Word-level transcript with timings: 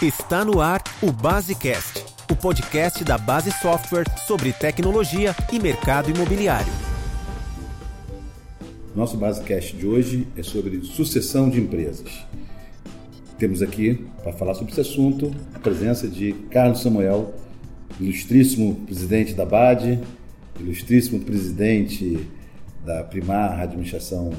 Está 0.00 0.44
no 0.44 0.60
ar 0.60 0.80
o 1.02 1.10
Basecast, 1.10 2.04
o 2.30 2.36
podcast 2.36 3.02
da 3.02 3.18
Base 3.18 3.50
Software 3.50 4.04
sobre 4.28 4.52
tecnologia 4.52 5.34
e 5.52 5.58
mercado 5.58 6.08
imobiliário. 6.08 6.72
Nosso 8.94 9.16
Basecast 9.16 9.76
de 9.76 9.84
hoje 9.84 10.28
é 10.36 10.42
sobre 10.44 10.82
sucessão 10.84 11.50
de 11.50 11.58
empresas. 11.60 12.24
Temos 13.40 13.60
aqui, 13.60 14.06
para 14.22 14.32
falar 14.32 14.54
sobre 14.54 14.70
esse 14.70 14.80
assunto, 14.80 15.34
a 15.52 15.58
presença 15.58 16.06
de 16.06 16.32
Carlos 16.48 16.80
Samuel, 16.80 17.34
ilustríssimo 17.98 18.76
presidente 18.86 19.34
da 19.34 19.44
BAD, 19.44 19.98
ilustríssimo 20.60 21.24
presidente 21.24 22.24
da 22.86 23.02
Primar 23.02 23.58
Administração 23.58 24.32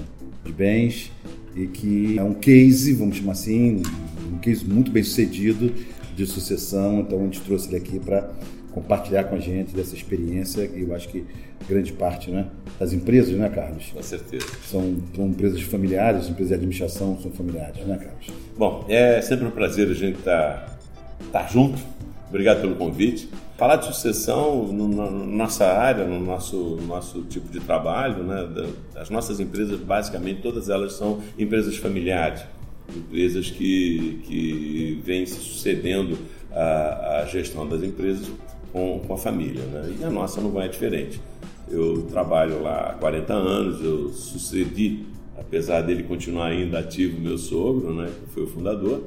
de 0.45 0.53
Bens, 0.53 1.11
e 1.53 1.67
que 1.67 2.17
é 2.17 2.23
um 2.23 2.33
case, 2.33 2.93
vamos 2.93 3.17
chamar 3.17 3.33
assim, 3.33 3.83
um 4.31 4.37
case 4.37 4.65
muito 4.65 4.91
bem 4.91 5.03
sucedido 5.03 5.73
de 6.15 6.25
sucessão. 6.25 6.99
Então 6.99 7.19
a 7.19 7.23
gente 7.23 7.41
trouxe 7.41 7.67
ele 7.69 7.77
aqui 7.77 7.99
para 7.99 8.29
compartilhar 8.71 9.25
com 9.25 9.35
a 9.35 9.39
gente 9.39 9.75
dessa 9.75 9.95
experiência 9.95 10.67
que 10.67 10.81
eu 10.81 10.93
acho 10.95 11.09
que 11.09 11.25
grande 11.67 11.91
parte 11.91 12.31
né, 12.31 12.47
das 12.79 12.93
empresas, 12.93 13.35
né, 13.35 13.49
Carlos? 13.49 13.91
Com 13.93 14.01
certeza. 14.01 14.45
São, 14.63 14.97
são 15.15 15.27
empresas 15.27 15.61
familiares, 15.61 16.29
empresas 16.29 16.49
de 16.49 16.53
administração 16.55 17.19
são 17.21 17.31
familiares, 17.31 17.85
né, 17.85 17.97
Carlos? 17.97 18.27
Bom, 18.57 18.85
é 18.87 19.21
sempre 19.21 19.45
um 19.45 19.51
prazer 19.51 19.89
a 19.89 19.93
gente 19.93 20.19
estar 20.19 20.77
tá, 21.31 21.41
tá 21.41 21.47
junto. 21.47 21.79
Obrigado 22.29 22.61
pelo 22.61 22.75
convite. 22.75 23.29
Falar 23.57 23.77
de 23.77 23.87
sucessão 23.87 24.71
na 24.71 25.09
nossa 25.09 25.65
área, 25.65 26.05
no 26.05 26.19
nosso, 26.19 26.77
nosso 26.87 27.23
tipo 27.23 27.51
de 27.51 27.59
trabalho, 27.59 28.23
né, 28.23 28.47
as 28.95 29.09
nossas 29.09 29.39
empresas, 29.39 29.79
basicamente, 29.79 30.41
todas 30.41 30.69
elas 30.69 30.93
são 30.93 31.19
empresas 31.37 31.75
familiares, 31.75 32.41
empresas 32.95 33.49
que, 33.49 34.21
que 34.23 35.01
vêm 35.03 35.25
sucedendo 35.25 36.17
a, 36.51 37.21
a 37.21 37.25
gestão 37.25 37.67
das 37.67 37.83
empresas 37.83 38.29
com, 38.71 38.99
com 39.05 39.13
a 39.13 39.17
família. 39.17 39.63
Né? 39.63 39.97
E 39.99 40.03
a 40.03 40.09
nossa 40.09 40.41
não 40.41 40.51
vai 40.51 40.69
diferente. 40.69 41.19
Eu 41.69 42.03
trabalho 42.03 42.61
lá 42.61 42.91
há 42.91 42.93
40 42.93 43.33
anos, 43.33 43.83
eu 43.83 44.09
sucedi, 44.09 45.05
apesar 45.37 45.81
dele 45.81 46.03
continuar 46.03 46.47
ainda 46.47 46.79
ativo, 46.79 47.19
meu 47.19 47.37
sogro, 47.37 47.93
né, 47.93 48.11
que 48.23 48.33
foi 48.33 48.43
o 48.43 48.47
fundador, 48.47 49.03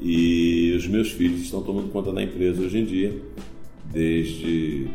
e 0.00 0.74
os 0.76 0.86
meus 0.86 1.10
filhos 1.10 1.42
estão 1.42 1.62
tomando 1.62 1.90
conta 1.92 2.10
da 2.10 2.22
empresa 2.22 2.62
hoje 2.62 2.78
em 2.78 2.84
dia 2.84 3.22
desde 3.92 4.88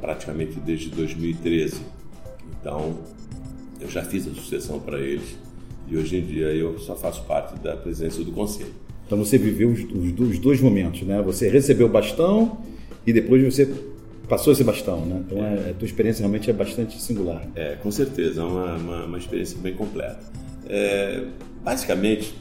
praticamente 0.00 0.58
desde 0.58 0.90
2013. 0.90 1.80
Então, 2.60 2.98
eu 3.80 3.88
já 3.88 4.02
fiz 4.02 4.26
a 4.26 4.34
sucessão 4.34 4.80
para 4.80 4.98
eles 4.98 5.36
e 5.92 5.96
hoje 5.98 6.16
em 6.16 6.22
dia 6.22 6.46
eu 6.46 6.78
só 6.78 6.96
faço 6.96 7.22
parte 7.24 7.58
da 7.60 7.76
presença 7.76 8.24
do 8.24 8.32
conselho. 8.32 8.72
Então 9.06 9.18
você 9.18 9.36
viveu 9.36 9.68
os, 9.68 9.80
os, 9.80 10.28
os 10.30 10.38
dois 10.38 10.58
momentos, 10.58 11.02
né? 11.02 11.20
Você 11.20 11.50
recebeu 11.50 11.86
o 11.86 11.90
bastão 11.90 12.58
e 13.06 13.12
depois 13.12 13.44
você 13.44 13.70
passou 14.26 14.54
esse 14.54 14.64
bastão, 14.64 15.04
né? 15.04 15.22
Então 15.26 15.44
é. 15.44 15.70
a 15.70 15.74
tua 15.74 15.84
experiência 15.84 16.22
realmente 16.22 16.48
é 16.48 16.52
bastante 16.54 17.00
singular. 17.00 17.46
É, 17.54 17.76
com 17.76 17.90
certeza, 17.90 18.40
é 18.40 18.44
uma, 18.44 18.76
uma, 18.76 19.04
uma 19.04 19.18
experiência 19.18 19.58
bem 19.58 19.74
completa. 19.74 20.20
É, 20.66 21.24
basicamente, 21.62 22.34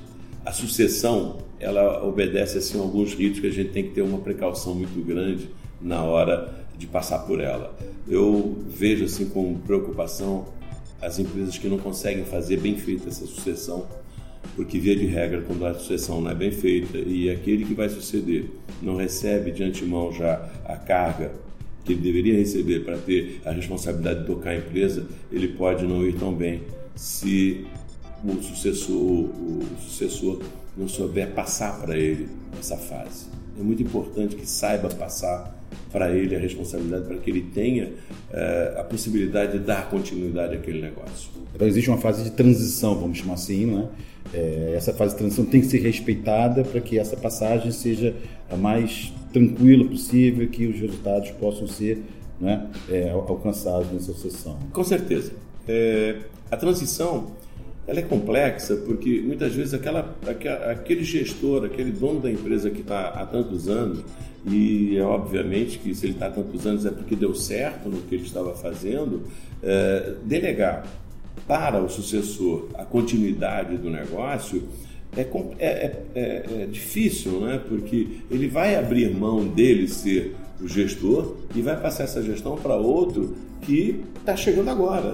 a 0.45 0.53
sucessão 0.53 1.39
ela 1.59 2.03
obedece 2.05 2.57
assim 2.57 2.79
alguns 2.79 3.13
ritos 3.13 3.41
que 3.41 3.47
a 3.47 3.51
gente 3.51 3.71
tem 3.71 3.83
que 3.83 3.89
ter 3.89 4.01
uma 4.01 4.19
precaução 4.19 4.73
muito 4.73 5.05
grande 5.05 5.49
na 5.81 6.01
hora 6.03 6.55
de 6.77 6.87
passar 6.87 7.19
por 7.19 7.41
ela. 7.41 7.75
Eu 8.07 8.57
vejo 8.69 9.03
assim 9.03 9.25
com 9.25 9.55
preocupação 9.59 10.45
as 11.01 11.19
empresas 11.19 11.57
que 11.57 11.67
não 11.67 11.77
conseguem 11.77 12.23
fazer 12.25 12.57
bem 12.57 12.77
feita 12.77 13.09
essa 13.09 13.25
sucessão, 13.25 13.87
porque 14.55 14.79
via 14.79 14.95
de 14.95 15.05
regra 15.05 15.41
quando 15.41 15.65
a 15.65 15.73
sucessão 15.73 16.21
não 16.21 16.31
é 16.31 16.35
bem 16.35 16.51
feita 16.51 16.97
e 16.97 17.29
aquele 17.29 17.65
que 17.65 17.73
vai 17.73 17.89
suceder 17.89 18.45
não 18.81 18.95
recebe 18.95 19.51
de 19.51 19.63
antemão 19.63 20.11
já 20.11 20.49
a 20.65 20.75
carga 20.75 21.31
que 21.83 21.93
ele 21.93 22.01
deveria 22.01 22.37
receber 22.37 22.81
para 22.81 22.97
ter 22.97 23.41
a 23.45 23.51
responsabilidade 23.51 24.21
de 24.21 24.25
tocar 24.27 24.51
a 24.51 24.57
empresa, 24.57 25.07
ele 25.31 25.49
pode 25.49 25.85
não 25.85 26.05
ir 26.05 26.13
tão 26.13 26.33
bem 26.33 26.61
se 26.95 27.65
o 28.23 28.41
sucessor, 28.41 28.95
o 28.97 29.65
sucessor 29.79 30.41
não 30.77 30.87
souber 30.87 31.31
passar 31.31 31.81
para 31.81 31.97
ele 31.97 32.29
essa 32.59 32.77
fase. 32.77 33.40
É 33.59 33.63
muito 33.63 33.81
importante 33.81 34.35
que 34.35 34.45
saiba 34.45 34.89
passar 34.89 35.59
para 35.91 36.11
ele 36.11 36.35
a 36.35 36.39
responsabilidade, 36.39 37.05
para 37.05 37.17
que 37.17 37.29
ele 37.29 37.41
tenha 37.53 37.91
é, 38.31 38.75
a 38.77 38.83
possibilidade 38.83 39.53
de 39.53 39.59
dar 39.59 39.89
continuidade 39.89 40.55
àquele 40.55 40.81
negócio. 40.81 41.29
Então 41.53 41.67
existe 41.67 41.89
uma 41.89 41.97
fase 41.97 42.23
de 42.23 42.31
transição, 42.31 42.95
vamos 42.95 43.17
chamar 43.17 43.33
assim, 43.33 43.65
não 43.65 43.81
é? 43.83 43.89
essa 44.75 44.93
fase 44.93 45.13
de 45.13 45.19
transição 45.19 45.43
tem 45.43 45.59
que 45.59 45.67
ser 45.67 45.79
respeitada 45.79 46.63
para 46.63 46.79
que 46.79 46.97
essa 46.97 47.17
passagem 47.17 47.71
seja 47.71 48.15
a 48.49 48.55
mais 48.55 49.11
tranquila 49.33 49.83
possível, 49.85 50.47
que 50.47 50.67
os 50.67 50.79
resultados 50.79 51.31
possam 51.31 51.67
ser 51.67 52.01
né, 52.39 52.67
é, 52.89 53.09
alcançados 53.09 53.91
nessa 53.91 54.13
sucessão. 54.13 54.57
Com 54.71 54.83
certeza. 54.83 55.33
A 56.49 56.57
transição 56.57 57.31
ela 57.91 57.99
é 57.99 58.03
complexa 58.03 58.77
porque 58.77 59.21
muitas 59.21 59.53
vezes 59.53 59.73
aquela, 59.73 60.15
aquele 60.71 61.03
gestor, 61.03 61.65
aquele 61.65 61.91
dono 61.91 62.21
da 62.21 62.31
empresa 62.31 62.69
que 62.69 62.79
está 62.79 63.09
há 63.09 63.25
tantos 63.25 63.67
anos, 63.67 63.99
e 64.47 64.97
é 64.97 65.03
obviamente 65.03 65.77
que 65.77 65.93
se 65.93 66.05
ele 66.05 66.13
está 66.13 66.27
há 66.27 66.31
tantos 66.31 66.65
anos 66.65 66.85
é 66.85 66.89
porque 66.89 67.17
deu 67.17 67.35
certo 67.35 67.89
no 67.89 68.01
que 68.03 68.15
ele 68.15 68.23
estava 68.23 68.53
fazendo, 68.53 69.23
é, 69.61 70.13
delegar 70.23 70.87
para 71.45 71.83
o 71.83 71.89
sucessor 71.89 72.69
a 72.75 72.85
continuidade 72.85 73.75
do 73.75 73.89
negócio 73.89 74.63
é, 75.17 75.21
é, 75.59 76.03
é, 76.15 76.45
é, 76.61 76.65
difícil, 76.71 77.41
né? 77.41 77.61
porque 77.67 78.19
ele 78.31 78.47
vai 78.47 78.75
abrir 78.75 79.13
mão 79.13 79.45
dele 79.45 79.89
ser 79.89 80.33
o 80.61 80.67
gestor 80.67 81.35
e 81.53 81.61
vai 81.61 81.77
passar 81.77 82.05
essa 82.05 82.23
gestão 82.23 82.55
para 82.55 82.75
outro 82.75 83.35
que 83.61 84.03
está 84.19 84.35
chegando 84.35 84.69
agora, 84.69 85.13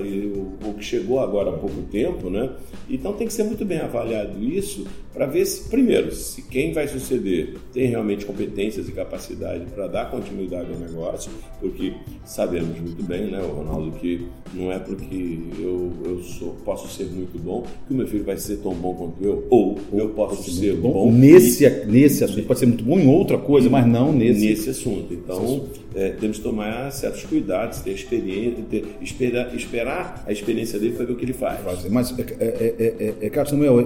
ou 0.65 0.73
que 0.73 0.83
chegou 0.83 1.19
agora 1.19 1.49
há 1.49 1.53
pouco 1.53 1.81
tempo, 1.91 2.29
né? 2.29 2.49
Então 2.89 3.13
tem 3.13 3.27
que 3.27 3.33
ser 3.33 3.43
muito 3.43 3.65
bem 3.65 3.79
avaliado 3.79 4.43
isso 4.43 4.85
para 5.13 5.25
ver 5.25 5.45
se, 5.45 5.67
primeiro, 5.67 6.13
se 6.13 6.43
quem 6.43 6.73
vai 6.73 6.87
suceder 6.87 7.55
tem 7.73 7.87
realmente 7.87 8.23
competências 8.25 8.87
e 8.87 8.91
capacidade 8.91 9.65
para 9.73 9.87
dar 9.87 10.11
continuidade 10.11 10.71
ao 10.71 10.79
negócio, 10.79 11.31
porque 11.59 11.93
sabemos 12.23 12.79
muito 12.79 13.01
bem, 13.03 13.31
né, 13.31 13.41
Ronaldo, 13.41 13.91
que 13.99 14.27
não 14.53 14.71
é 14.71 14.77
porque 14.77 15.39
eu, 15.59 15.91
eu 16.05 16.21
sou, 16.21 16.55
posso 16.63 16.87
ser 16.87 17.05
muito 17.05 17.39
bom 17.39 17.63
que 17.87 17.93
o 17.93 17.97
meu 17.97 18.07
filho 18.07 18.23
vai 18.23 18.37
ser 18.37 18.57
tão 18.57 18.73
bom 18.73 18.93
quanto 18.93 19.23
eu, 19.23 19.45
ou 19.49 19.79
eu 19.91 20.09
posso 20.09 20.51
ser 20.51 20.75
bom, 20.75 20.91
bom 20.91 21.11
nesse, 21.11 21.65
e, 21.65 21.85
nesse 21.85 22.23
assunto, 22.23 22.45
pode 22.45 22.59
ser 22.59 22.67
muito 22.67 22.83
bom 22.83 22.99
em 22.99 23.07
outra 23.07 23.39
coisa, 23.39 23.69
mas 23.69 23.87
não 23.87 24.13
nesse, 24.13 24.45
nesse 24.45 24.69
assunto. 24.69 25.13
Então, 25.13 25.65
é, 25.95 26.09
temos 26.09 26.37
que 26.37 26.43
tomar 26.43 26.91
certos 26.91 27.23
cuidados, 27.23 27.79
ter 27.79 27.91
experiência, 27.91 28.36
ter, 28.69 28.85
esperar, 29.01 29.55
esperar 29.55 30.23
a 30.27 30.31
experiência 30.31 30.79
dele 30.79 30.95
para 30.95 31.05
ver 31.05 31.13
o 31.13 31.15
que 31.15 31.25
ele 31.25 31.33
faz. 31.33 31.59
Mas, 31.89 32.17
é, 32.17 32.23
é, 32.39 32.95
é, 32.99 33.25
é 33.25 33.29
Carlos 33.29 33.51
Samuel, 33.51 33.79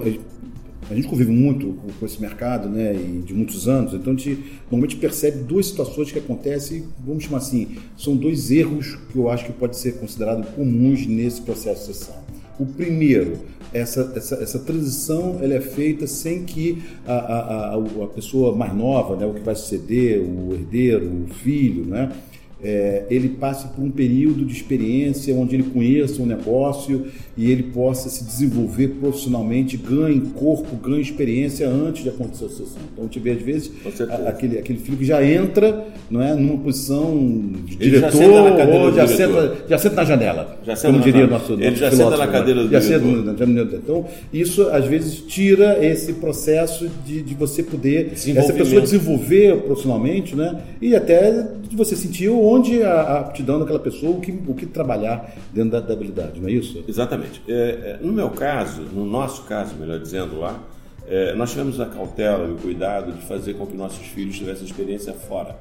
a 0.90 0.94
gente 0.94 1.08
convive 1.08 1.30
muito 1.30 1.78
com 1.98 2.04
esse 2.04 2.20
mercado, 2.20 2.68
né, 2.68 2.94
e 2.94 3.22
de 3.22 3.32
muitos 3.32 3.68
anos, 3.68 3.94
então 3.94 4.12
a 4.12 4.16
gente 4.16 4.42
normalmente 4.62 4.96
percebe 4.96 5.38
duas 5.38 5.66
situações 5.66 6.10
que 6.10 6.18
acontecem, 6.18 6.84
vamos 7.04 7.24
chamar 7.24 7.38
assim, 7.38 7.76
são 7.96 8.16
dois 8.16 8.50
erros 8.50 8.98
que 9.10 9.16
eu 9.16 9.30
acho 9.30 9.46
que 9.46 9.52
pode 9.52 9.76
ser 9.76 9.92
considerado 9.94 10.44
comuns 10.54 11.06
nesse 11.06 11.40
processo 11.40 11.88
de 11.88 11.96
sessão. 11.96 12.22
O 12.58 12.66
primeiro, 12.66 13.38
essa, 13.72 14.12
essa, 14.14 14.34
essa 14.36 14.58
transição 14.58 15.38
ela 15.40 15.54
é 15.54 15.60
feita 15.60 16.06
sem 16.06 16.44
que 16.44 16.82
a, 17.06 17.14
a, 17.14 17.74
a, 17.74 18.04
a 18.04 18.06
pessoa 18.08 18.54
mais 18.54 18.74
nova, 18.74 19.16
né, 19.16 19.24
o 19.24 19.32
que 19.32 19.40
vai 19.40 19.54
suceder, 19.54 20.20
o 20.20 20.52
herdeiro, 20.52 21.06
o 21.06 21.32
filho, 21.32 21.86
né, 21.86 22.12
é, 22.62 23.04
ele 23.10 23.30
passe 23.30 23.66
por 23.68 23.82
um 23.82 23.90
período 23.90 24.44
de 24.44 24.52
experiência 24.52 25.34
onde 25.34 25.56
ele 25.56 25.64
conheça 25.64 26.20
o 26.20 26.24
um 26.24 26.26
negócio 26.26 27.06
e 27.36 27.50
ele 27.50 27.64
possa 27.64 28.08
se 28.08 28.24
desenvolver 28.24 28.88
profissionalmente, 29.00 29.76
ganhe 29.76 30.20
corpo, 30.34 30.76
ganhe 30.76 31.00
experiência 31.00 31.68
antes 31.68 32.02
de 32.02 32.10
acontecer 32.10 32.44
a 32.44 32.48
sucessão. 32.48 32.82
Então, 32.92 33.08
tiver 33.08 33.32
às 33.32 33.42
vezes 33.42 33.72
a, 34.08 34.28
aquele, 34.28 34.58
aquele 34.58 34.78
filho 34.78 34.96
que 34.96 35.04
já 35.04 35.24
entra 35.24 35.86
não 36.10 36.22
é, 36.22 36.34
numa 36.34 36.58
posição 36.58 37.16
de 37.64 37.74
ele 37.74 37.90
diretor 37.90 38.12
já 38.12 38.66
ou 38.66 38.92
já 38.92 39.06
senta, 39.08 39.56
já 39.68 39.78
senta 39.78 39.96
na 39.96 40.04
janela, 40.04 40.58
já 40.64 40.76
como 40.76 41.00
diria 41.00 41.26
na, 41.26 41.38
nosso, 41.38 41.54
Ele 41.54 41.74
já 41.74 41.90
senta 41.90 42.16
na 42.16 42.26
cadeira 42.26 42.62
do 42.64 42.70
já 42.70 42.80
senta, 42.80 43.76
Então, 43.76 44.06
isso 44.32 44.68
às 44.68 44.84
vezes 44.84 45.22
tira 45.22 45.84
esse 45.84 46.12
processo 46.14 46.88
de, 47.04 47.22
de 47.22 47.34
você 47.34 47.62
poder, 47.62 48.12
essa 48.12 48.52
pessoa 48.52 48.80
desenvolver 48.80 49.56
profissionalmente 49.62 50.36
né, 50.36 50.60
e 50.80 50.94
até 50.94 51.48
de 51.68 51.74
você 51.74 51.96
sentir 51.96 52.28
onde 52.28 52.51
a, 52.82 52.92
a 52.92 53.20
aptidão 53.20 53.58
daquela 53.58 53.78
pessoa, 53.78 54.16
o 54.16 54.20
que, 54.20 54.32
o 54.46 54.54
que 54.54 54.66
trabalhar 54.66 55.32
dentro 55.52 55.70
da, 55.70 55.80
da 55.80 55.92
habilidade, 55.92 56.40
não 56.40 56.48
é 56.48 56.52
isso? 56.52 56.84
Exatamente. 56.88 57.12
Exatamente. 57.12 57.42
É, 57.48 57.52
é, 57.52 57.98
no 58.00 58.12
meu 58.12 58.30
caso, 58.30 58.82
no 58.82 59.04
nosso 59.04 59.44
caso, 59.44 59.74
melhor 59.74 59.98
dizendo 59.98 60.38
lá, 60.38 60.58
é, 61.06 61.34
nós 61.34 61.50
tivemos 61.50 61.80
a 61.80 61.86
cautela 61.86 62.48
e 62.48 62.52
o 62.52 62.56
cuidado 62.56 63.12
de 63.12 63.22
fazer 63.22 63.54
com 63.54 63.66
que 63.66 63.76
nossos 63.76 64.06
filhos 64.06 64.36
tivessem 64.38 64.64
experiência 64.64 65.12
fora. 65.12 65.56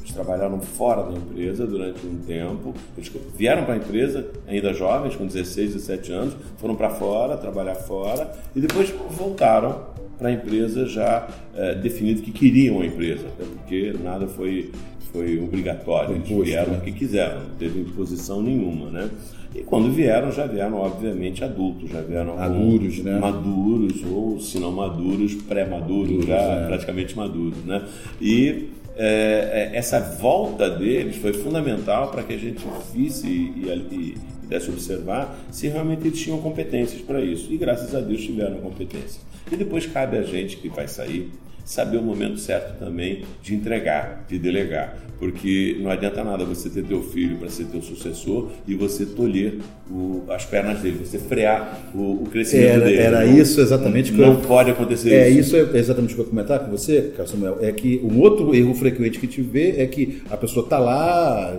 Eles 0.00 0.12
trabalharam 0.12 0.60
fora 0.60 1.04
da 1.04 1.12
empresa 1.12 1.66
durante 1.66 2.04
um 2.04 2.18
tempo, 2.18 2.74
eles 2.96 3.10
vieram 3.36 3.64
para 3.64 3.74
a 3.74 3.76
empresa 3.76 4.26
ainda 4.46 4.74
jovens, 4.74 5.14
com 5.14 5.24
16, 5.24 5.74
17 5.74 6.12
anos, 6.12 6.36
foram 6.58 6.74
para 6.74 6.90
fora, 6.90 7.36
trabalhar 7.36 7.76
fora, 7.76 8.30
e 8.54 8.60
depois 8.60 8.92
voltaram 9.10 9.92
para 10.18 10.28
a 10.28 10.32
empresa 10.32 10.86
já 10.86 11.28
é, 11.54 11.74
definido 11.76 12.22
que 12.22 12.32
queriam 12.32 12.80
a 12.80 12.86
empresa, 12.86 13.26
até 13.28 13.44
porque 13.44 13.94
nada 14.02 14.26
foi, 14.26 14.72
foi 15.12 15.38
obrigatório, 15.38 16.16
eles 16.16 16.28
vieram 16.28 16.74
o 16.74 16.80
que 16.80 16.90
quiseram, 16.90 17.40
não 17.40 17.54
teve 17.56 17.80
imposição 17.80 18.42
nenhuma, 18.42 18.90
né? 18.90 19.10
E 19.54 19.62
quando 19.62 19.92
vieram, 19.92 20.32
já 20.32 20.46
vieram, 20.46 20.78
obviamente, 20.78 21.44
adultos, 21.44 21.90
já 21.90 22.00
vieram 22.00 22.36
maduros, 22.36 22.98
né? 23.00 23.18
Maduros, 23.18 24.02
ou 24.10 24.40
se 24.40 24.58
não 24.58 24.72
maduros, 24.72 25.34
pré-maduros, 25.34 26.24
já 26.24 26.36
é. 26.36 26.66
praticamente 26.66 27.14
maduros, 27.14 27.62
né? 27.64 27.86
E 28.18 28.70
é, 28.96 29.70
é, 29.74 29.76
essa 29.76 30.00
volta 30.00 30.70
deles 30.70 31.16
foi 31.16 31.34
fundamental 31.34 32.10
para 32.10 32.22
que 32.22 32.32
a 32.32 32.38
gente 32.38 32.64
visse 32.94 33.26
e, 33.26 33.64
e, 33.66 33.94
e 33.94 34.18
pudesse 34.40 34.70
observar 34.70 35.38
se 35.50 35.68
realmente 35.68 36.06
eles 36.06 36.20
tinham 36.20 36.38
competências 36.38 37.02
para 37.02 37.20
isso. 37.20 37.52
E 37.52 37.58
graças 37.58 37.94
a 37.94 38.00
Deus 38.00 38.22
tiveram 38.22 38.56
competência. 38.58 39.20
E 39.50 39.56
depois 39.56 39.86
cabe 39.86 40.16
a 40.16 40.22
gente 40.22 40.56
que 40.56 40.68
vai 40.68 40.88
sair 40.88 41.30
saber 41.64 41.98
o 41.98 42.02
momento 42.02 42.38
certo 42.38 42.78
também 42.78 43.24
de 43.42 43.54
entregar, 43.54 44.24
de 44.28 44.38
delegar. 44.38 44.96
Porque 45.18 45.78
não 45.80 45.88
adianta 45.88 46.24
nada 46.24 46.44
você 46.44 46.68
ter 46.68 46.82
teu 46.82 47.00
filho 47.00 47.36
para 47.36 47.48
ser 47.48 47.66
teu 47.66 47.80
sucessor 47.80 48.50
e 48.66 48.74
você 48.74 49.06
tolher 49.06 49.58
o, 49.88 50.24
as 50.28 50.44
pernas 50.44 50.80
dele, 50.80 50.98
você 51.04 51.16
frear 51.16 51.90
o, 51.94 52.24
o 52.24 52.26
crescimento 52.26 52.66
era, 52.66 52.84
dele. 52.84 52.96
Era 52.96 53.24
não, 53.24 53.38
isso 53.38 53.60
exatamente 53.60 54.10
que 54.10 54.18
Não 54.18 54.32
eu, 54.32 54.40
pode 54.40 54.72
acontecer 54.72 55.12
é, 55.12 55.28
isso. 55.28 55.56
Isso 55.56 55.70
é 55.72 55.78
exatamente 55.78 56.12
o 56.12 56.16
que 56.16 56.22
eu 56.22 56.24
ia 56.24 56.30
comentar 56.30 56.58
com 56.60 56.70
você, 56.72 57.12
Samuel. 57.24 57.58
É 57.60 57.70
que 57.70 58.00
um 58.02 58.18
outro 58.18 58.52
erro 58.52 58.74
frequente 58.74 59.20
que 59.20 59.28
te 59.28 59.40
vê 59.40 59.76
é 59.78 59.86
que 59.86 60.22
a 60.28 60.36
pessoa 60.36 60.64
está 60.64 60.80
lá 60.80 61.56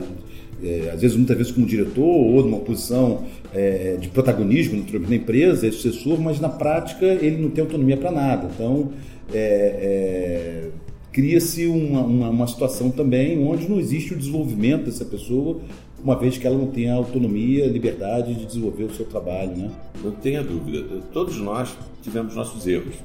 é, 0.64 0.92
às 0.94 1.02
vezes, 1.02 1.18
muitas 1.18 1.38
vezes 1.38 1.52
como 1.52 1.66
diretor 1.66 2.04
ou 2.04 2.42
numa 2.42 2.60
posição 2.60 3.26
é, 3.54 3.98
de 4.00 4.08
protagonismo 4.08 4.84
na 5.08 5.16
empresa, 5.16 5.68
é 5.68 5.72
sucessor, 5.72 6.20
mas 6.20 6.40
na 6.40 6.50
prática 6.50 7.06
ele 7.06 7.42
não 7.42 7.50
tem 7.50 7.64
autonomia 7.64 7.98
para 7.98 8.12
nada. 8.12 8.50
Então, 8.54 8.92
é, 9.32 9.38
é, 9.38 10.70
cria-se 11.12 11.68
uma, 11.68 12.02
uma, 12.02 12.30
uma, 12.30 12.48
situação 12.48 12.90
também 12.90 13.46
onde 13.48 13.70
não 13.70 13.80
existe 13.80 14.14
o 14.14 14.18
desenvolvimento 14.18 14.86
dessa 14.86 15.06
pessoa, 15.06 15.62
uma 16.04 16.18
vez 16.18 16.38
que 16.38 16.46
ela 16.46 16.58
não 16.58 16.68
tem 16.68 16.90
a 16.90 16.96
autonomia, 16.96 17.66
a 17.66 17.68
liberdade 17.68 18.36
de 18.36 18.46
desenvolver 18.46 18.84
o 18.84 18.94
seu 18.94 19.06
trabalho. 19.06 19.56
Né? 19.56 19.72
Não 20.04 20.12
tenha 20.12 20.44
dúvida. 20.44 21.02
Todos 21.14 21.38
nós 21.38 21.78
tivemos 22.02 22.36
nossos 22.36 22.68
erros. 22.68 22.96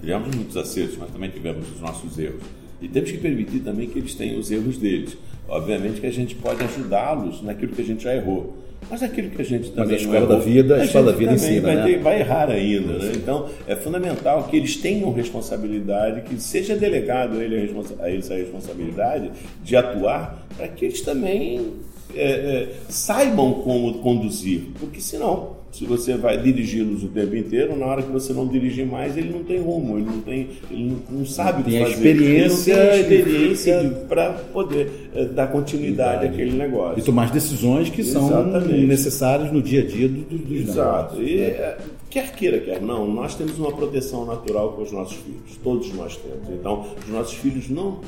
Tivemos 0.00 0.34
muitos 0.34 0.56
acertos, 0.56 0.98
mas 0.98 1.10
também 1.10 1.30
tivemos 1.30 1.70
os 1.70 1.80
nossos 1.80 2.18
erros. 2.18 2.42
E 2.82 2.88
temos 2.88 3.10
que 3.10 3.18
permitir 3.18 3.60
também 3.60 3.88
que 3.88 3.98
eles 3.98 4.14
tenham 4.14 4.38
os 4.38 4.50
erros 4.50 4.76
deles. 4.76 5.16
Obviamente 5.48 6.00
que 6.00 6.06
a 6.06 6.12
gente 6.12 6.34
pode 6.34 6.62
ajudá-los 6.64 7.42
naquilo 7.42 7.72
que 7.72 7.82
a 7.82 7.84
gente 7.84 8.02
já 8.02 8.14
errou. 8.14 8.56
Mas 8.90 9.02
aquilo 9.02 9.30
que 9.30 9.40
a 9.40 9.44
gente 9.44 9.70
também 9.70 9.92
Mas 9.92 9.92
a 9.92 10.04
escola 10.04 10.26
da 10.26 10.38
vida, 10.38 10.76
a, 10.76 10.84
escola 10.84 11.12
da 11.12 11.18
vida 11.18 11.32
ensina, 11.32 11.60
vai, 11.60 11.76
né? 11.76 11.84
ter, 11.84 11.98
vai 12.00 12.20
errar 12.20 12.50
ainda, 12.50 12.98
né? 12.98 13.12
Então 13.14 13.48
é 13.66 13.76
fundamental 13.76 14.44
que 14.44 14.56
eles 14.56 14.76
tenham 14.76 15.12
responsabilidade, 15.12 16.22
que 16.22 16.40
seja 16.42 16.74
delegado 16.74 17.38
a, 17.38 17.44
ele 17.44 17.56
a, 17.56 17.60
responsa 17.60 17.94
a 18.00 18.10
eles 18.10 18.30
a 18.30 18.34
responsabilidade 18.34 19.30
de 19.62 19.76
atuar 19.76 20.46
para 20.56 20.66
que 20.68 20.84
eles 20.84 21.00
também 21.00 21.74
é, 22.14 22.30
é, 22.30 22.68
saibam 22.88 23.54
como 23.54 23.94
conduzir, 24.00 24.62
porque 24.80 25.00
senão 25.00 25.61
se 25.72 25.86
você 25.86 26.18
vai 26.18 26.36
dirigi-los 26.36 27.02
o 27.02 27.08
tempo 27.08 27.34
inteiro, 27.34 27.74
na 27.74 27.86
hora 27.86 28.02
que 28.02 28.12
você 28.12 28.34
não 28.34 28.46
dirigir 28.46 28.86
mais, 28.86 29.16
ele 29.16 29.30
não 29.30 29.42
tem 29.42 29.58
rumo, 29.58 29.96
ele 29.96 30.04
não 30.04 30.20
tem, 30.20 30.50
ele 30.70 30.98
não, 31.10 31.24
sabe 31.24 31.62
o 31.62 31.64
que 31.64 31.78
fazer. 31.80 31.92
Experiência, 31.92 32.72
ele 32.72 32.82
não 32.82 33.08
tem 33.08 33.18
experiência 33.18 34.04
para 34.06 34.32
poder 34.52 35.10
é, 35.14 35.24
dar 35.24 35.46
continuidade 35.46 36.26
àquele 36.26 36.52
negócio. 36.52 36.98
E 36.98 37.02
tomar 37.02 37.30
decisões 37.30 37.88
que 37.88 38.02
Exatamente. 38.02 38.68
são 38.68 38.78
necessárias 38.86 39.50
no 39.50 39.62
dia 39.62 39.80
a 39.80 39.86
dia 39.86 40.08
do, 40.08 40.20
do, 40.20 40.38
dos 40.38 40.60
Exato. 40.60 41.16
Negócios. 41.16 41.30
E, 41.30 41.40
é, 41.40 41.78
quer 42.10 42.32
queira, 42.34 42.60
quer 42.60 42.82
não, 42.82 43.10
nós 43.10 43.34
temos 43.34 43.58
uma 43.58 43.72
proteção 43.72 44.26
natural 44.26 44.74
com 44.74 44.82
os 44.82 44.92
nossos 44.92 45.16
filhos. 45.16 45.56
Todos 45.64 45.90
nós 45.94 46.18
temos. 46.18 46.50
Então, 46.50 46.86
os 47.02 47.10
nossos 47.10 47.34
filhos 47.38 47.70
não, 47.70 48.02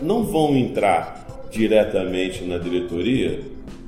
não 0.00 0.24
vão 0.24 0.56
entrar 0.56 1.48
diretamente 1.50 2.42
na 2.44 2.56
diretoria 2.56 3.40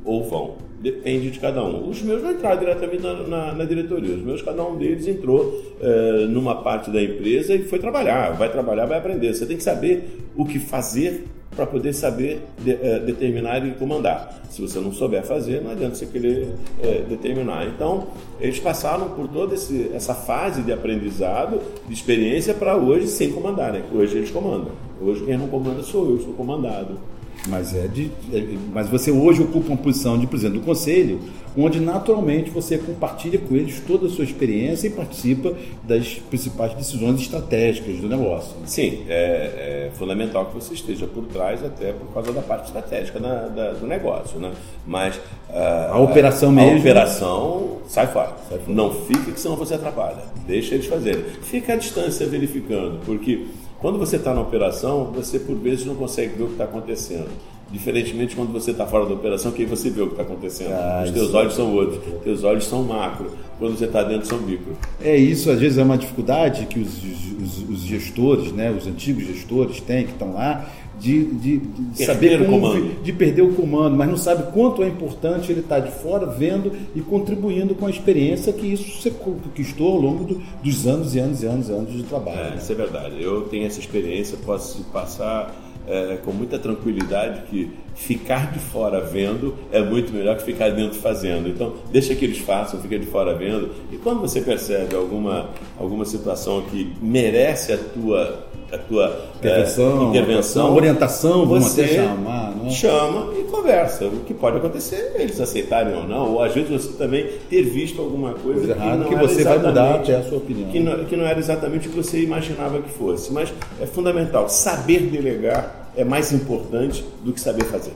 ou 0.05 0.29
vão 0.29 0.63
Depende 0.84 1.31
de 1.31 1.40
cada 1.40 1.64
um. 1.64 1.88
Os 1.88 2.02
meus 2.02 2.22
não 2.22 2.32
entraram 2.32 2.58
diretamente 2.58 3.02
na, 3.02 3.14
na, 3.22 3.54
na 3.54 3.64
diretoria. 3.64 4.16
Os 4.16 4.22
meus, 4.22 4.42
cada 4.42 4.62
um 4.62 4.76
deles 4.76 5.08
entrou 5.08 5.58
é, 5.81 6.26
numa 6.26 6.56
parte 6.56 6.90
da 6.90 7.02
empresa 7.02 7.54
e 7.54 7.62
foi 7.62 7.78
trabalhar. 7.78 8.32
Vai 8.32 8.52
trabalhar, 8.52 8.84
vai 8.84 8.98
aprender. 8.98 9.32
Você 9.32 9.46
tem 9.46 9.56
que 9.56 9.62
saber 9.62 10.26
o 10.36 10.44
que 10.44 10.58
fazer 10.58 11.25
para 11.56 11.64
poder 11.64 11.94
saber 11.94 12.42
de, 12.58 12.72
é, 12.72 12.98
determinar 12.98 13.66
e 13.66 13.70
comandar. 13.70 14.42
Se 14.50 14.60
você 14.60 14.78
não 14.78 14.92
souber 14.92 15.25
fazer, 15.25 15.62
não 15.62 15.70
adianta 15.70 15.94
você 15.94 16.04
querer 16.04 16.48
é, 16.82 17.00
determinar. 17.08 17.66
Então, 17.66 18.08
eles 18.38 18.60
passaram 18.60 19.08
por 19.08 19.26
toda 19.28 19.54
esse, 19.54 19.90
essa 19.94 20.14
fase 20.14 20.60
de 20.60 20.70
aprendizado, 20.70 21.62
de 21.88 21.94
experiência, 21.94 22.52
para 22.52 22.76
hoje 22.76 23.06
sem 23.06 23.32
comandarem. 23.32 23.84
Hoje 23.90 24.19
eles 24.19 24.30
comandam. 24.30 24.72
Hoje 25.00 25.25
quem 25.25 25.38
não 25.38 25.48
comanda 25.48 25.82
sou 25.82 26.10
eu, 26.10 26.20
sou 26.20 26.34
comandado. 26.34 26.98
Mas, 27.46 27.75
é 27.75 27.87
de, 27.87 28.11
é, 28.32 28.56
mas 28.73 28.88
você 28.88 29.11
hoje 29.11 29.43
ocupa 29.43 29.69
uma 29.69 29.76
posição 29.76 30.19
de 30.19 30.26
presidente 30.26 30.61
do 30.61 30.64
conselho, 30.64 31.20
onde 31.56 31.79
naturalmente 31.79 32.50
você 32.50 32.79
compartilha 32.79 33.38
com 33.38 33.55
eles 33.55 33.81
toda 33.87 34.06
a 34.06 34.11
sua 34.11 34.25
experiência 34.25 34.87
e 34.87 34.91
participa 34.91 35.55
das 35.82 36.14
principais 36.14 36.75
decisões 36.75 37.20
estratégicas 37.20 37.96
do 38.00 38.08
negócio. 38.08 38.55
Sim, 38.64 39.05
é, 39.08 39.88
é 39.88 39.91
fundamental 39.94 40.46
que 40.46 40.55
você 40.55 40.75
esteja 40.75 41.06
por 41.06 41.25
trás, 41.26 41.64
até 41.64 41.93
por 41.93 42.12
causa 42.12 42.32
da 42.32 42.43
parte 42.43 42.67
estratégica 42.67 43.20
da, 43.20 43.49
da, 43.49 43.73
do 43.73 43.87
negócio. 43.87 44.38
Né? 44.40 44.50
Mas 44.87 45.20
a, 45.50 45.90
a 45.93 45.99
operação 45.99 46.49
a, 46.49 46.52
mesmo. 46.52 46.76
A 46.76 46.81
operação 46.81 47.79
sai 47.87 48.06
fora. 48.06 48.35
sai 48.49 48.58
fora. 48.58 48.73
Não 48.75 48.93
fica, 48.93 49.31
que 49.31 49.40
senão 49.40 49.56
você 49.56 49.75
atrapalha. 49.75 50.23
Deixa 50.47 50.75
eles 50.75 50.87
fazerem. 50.87 51.25
Fica 51.43 51.75
à 51.75 51.76
distância 51.76 52.26
verificando, 52.26 53.00
porque 53.05 53.47
quando 53.84 53.98
você 53.98 54.16
está 54.16 54.32
na 54.32 54.40
operação, 54.40 55.12
você 55.12 55.38
por 55.38 55.56
vezes 55.56 55.84
não 55.84 55.94
consegue 55.94 56.38
ver 56.38 56.44
o 56.44 56.46
que 56.46 56.52
está 56.52 56.64
acontecendo. 56.64 57.28
Diferentemente 57.70 58.37
quando 58.37 58.52
você 58.52 58.70
está 58.70 58.87
fora 58.87 59.06
da 59.06 59.14
operação, 59.14 59.50
que 59.50 59.62
aí 59.62 59.69
você 59.69 59.90
vê 59.90 60.02
o 60.02 60.06
que 60.06 60.12
está 60.12 60.22
acontecendo. 60.22 60.72
Ah, 60.72 61.02
Os 61.05 61.11
teus 61.11 61.34
olhos 61.34 61.55
são 61.55 61.75
outros, 61.75 62.00
teus 62.22 62.44
olhos 62.44 62.64
são 62.64 62.82
macro. 62.82 63.31
Quando 63.58 63.78
você 63.78 63.84
está 63.84 64.02
dentro, 64.02 64.26
são 64.26 64.38
micro. 64.38 64.76
É 65.00 65.16
isso, 65.16 65.50
às 65.50 65.58
vezes 65.58 65.78
é 65.78 65.82
uma 65.82 65.96
dificuldade 65.96 66.66
que 66.66 66.78
os, 66.78 67.02
os, 67.43 67.69
os 67.69 67.81
gestores, 67.81 68.52
né, 68.52 68.70
os 68.70 68.87
antigos 68.87 69.25
gestores 69.25 69.81
têm, 69.81 70.05
que 70.05 70.12
estão 70.12 70.34
lá, 70.34 70.69
de, 70.99 71.25
de, 71.25 71.58
de 71.58 72.05
saber 72.05 72.46
como, 72.46 72.94
de 73.02 73.12
perder 73.12 73.43
o 73.43 73.52
comando, 73.55 73.96
mas 73.96 74.08
não 74.08 74.16
sabe 74.16 74.52
quanto 74.52 74.82
é 74.82 74.88
importante 74.88 75.50
ele 75.50 75.61
estar 75.61 75.81
tá 75.81 75.87
de 75.87 75.93
fora 75.93 76.26
vendo 76.26 76.72
e 76.94 77.00
contribuindo 77.00 77.75
com 77.75 77.87
a 77.87 77.90
experiência 77.90 78.52
que 78.52 78.66
isso 78.66 79.00
você 79.00 79.11
conquistou 79.11 79.93
ao 79.93 80.00
longo 80.00 80.25
do, 80.25 80.43
dos 80.62 80.87
anos 80.87 81.14
e 81.14 81.19
anos 81.19 81.43
e 81.43 81.46
anos 81.46 81.69
e 81.69 81.72
anos 81.72 81.93
de 81.93 82.02
trabalho. 82.05 82.38
É, 82.38 82.50
né? 82.50 82.56
Isso 82.58 82.72
é 82.72 82.75
verdade. 82.75 83.22
Eu 83.22 83.43
tenho 83.43 83.66
essa 83.66 83.81
experiência, 83.81 84.38
posso 84.44 84.83
passar 84.85 85.54
é, 85.87 86.17
com 86.25 86.33
muita 86.33 86.59
tranquilidade 86.59 87.43
que 87.43 87.73
ficar 87.94 88.52
de 88.52 88.58
fora 88.58 89.00
vendo 89.00 89.54
é 89.72 89.80
muito 89.80 90.12
melhor 90.12 90.36
que 90.36 90.44
ficar 90.44 90.70
dentro 90.70 90.98
fazendo. 90.98 91.48
Então, 91.48 91.74
deixa 91.90 92.14
que 92.14 92.24
eles 92.24 92.38
façam, 92.38 92.80
fica 92.80 92.98
de 92.98 93.06
fora 93.06 93.34
vendo. 93.34 93.70
E 93.92 93.96
quando 93.96 94.20
você 94.20 94.40
percebe 94.40 94.94
alguma, 94.94 95.50
alguma 95.78 96.04
situação 96.04 96.62
que 96.62 96.92
merece 97.00 97.72
a 97.72 97.78
tua 97.78 98.46
a 98.72 98.78
tua 98.78 99.26
intervenção, 99.36 100.06
é, 100.06 100.10
intervenção 100.10 100.74
orientação, 100.74 101.46
vamos 101.46 101.78
até 101.78 101.86
chamar, 101.86 102.50
né? 102.56 102.70
chama 102.70 103.32
e 103.38 103.44
conversa. 103.44 104.06
O 104.06 104.20
que 104.20 104.34
pode 104.34 104.56
acontecer 104.56 105.12
é 105.14 105.22
eles 105.22 105.40
aceitarem 105.40 105.94
ou 105.94 106.08
não, 106.08 106.32
ou 106.32 106.42
às 106.42 106.52
vezes 106.52 106.70
você 106.70 106.92
também 106.94 107.26
ter 107.48 107.62
visto 107.62 108.00
alguma 108.00 108.32
coisa, 108.32 108.60
coisa 108.60 108.72
errada, 108.72 109.04
que, 109.04 109.10
que 109.10 109.20
você 109.20 109.44
vai 109.44 109.58
mudar 109.58 109.94
até 109.96 110.16
a 110.16 110.24
sua 110.24 110.38
opinião. 110.38 110.70
Que 110.70 110.80
não, 110.80 111.04
que 111.04 111.16
não 111.16 111.24
era 111.24 111.38
exatamente 111.38 111.86
o 111.86 111.90
que 111.90 111.96
você 111.96 112.20
imaginava 112.20 112.80
que 112.80 112.90
fosse. 112.90 113.32
Mas 113.32 113.52
é 113.80 113.86
fundamental, 113.86 114.48
saber 114.48 115.02
delegar 115.02 115.84
é 115.96 116.04
mais 116.04 116.32
importante 116.32 117.04
do 117.24 117.32
que 117.32 117.40
saber 117.40 117.64
fazer. 117.64 117.92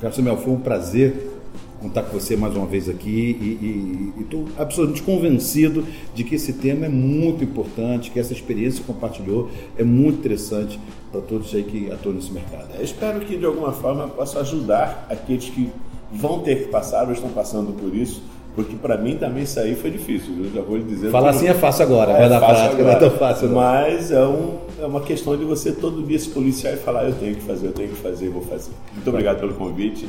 Carlos 0.00 0.16
Samuel, 0.16 0.36
foi 0.38 0.52
um 0.52 0.60
prazer 0.60 1.34
contar 1.80 2.02
com 2.04 2.18
você 2.18 2.34
mais 2.34 2.56
uma 2.56 2.64
vez 2.64 2.88
aqui 2.88 3.10
e 4.16 4.22
estou 4.22 4.46
absolutamente 4.56 5.02
convencido 5.02 5.84
de 6.14 6.24
que 6.24 6.34
esse 6.36 6.54
tema 6.54 6.86
é 6.86 6.88
muito 6.88 7.44
importante, 7.44 8.10
que 8.10 8.18
essa 8.18 8.32
experiência 8.32 8.80
que 8.80 8.86
compartilhou 8.86 9.50
é 9.76 9.84
muito 9.84 10.18
interessante 10.18 10.80
para 11.12 11.20
todos 11.20 11.54
aí 11.54 11.62
que 11.62 11.90
atuam 11.92 12.14
nesse 12.14 12.32
mercado. 12.32 12.70
Eu 12.74 12.84
espero 12.84 13.20
que 13.20 13.36
de 13.36 13.44
alguma 13.44 13.72
forma 13.72 14.08
possa 14.08 14.40
ajudar 14.40 15.06
aqueles 15.10 15.50
que 15.50 15.70
vão 16.10 16.40
ter 16.40 16.64
que 16.64 16.68
passar 16.68 17.06
ou 17.06 17.12
estão 17.12 17.30
passando 17.30 17.72
por 17.72 17.94
isso, 17.94 18.22
porque 18.54 18.76
para 18.76 18.96
mim 18.96 19.16
também 19.16 19.44
aí 19.56 19.74
foi 19.74 19.90
difícil, 19.90 20.32
eu 20.44 20.52
já 20.52 20.62
vou 20.62 20.76
lhe 20.76 20.84
dizer. 20.84 21.10
Falar 21.10 21.30
assim 21.30 21.48
é 21.48 21.54
fácil 21.54 21.84
agora, 21.84 22.12
é, 22.12 22.28
na 22.28 22.38
prática 22.38 22.68
agora. 22.68 22.84
não 22.84 22.90
é 22.90 22.96
tão 22.96 23.10
fácil. 23.10 23.48
Não. 23.48 23.56
Mas 23.56 24.12
é, 24.12 24.24
um, 24.24 24.58
é 24.80 24.86
uma 24.86 25.00
questão 25.00 25.36
de 25.36 25.44
você 25.44 25.72
todo 25.72 26.02
dia 26.02 26.18
se 26.18 26.28
policiar 26.28 26.74
e 26.74 26.76
falar: 26.76 27.04
eu 27.04 27.14
tenho 27.14 27.34
que 27.34 27.42
fazer, 27.42 27.66
eu 27.66 27.72
tenho 27.72 27.88
que 27.88 27.96
fazer, 27.96 28.28
vou 28.28 28.42
fazer. 28.42 28.70
Muito 28.92 29.08
obrigado 29.10 29.40
pelo 29.40 29.54
convite 29.54 30.08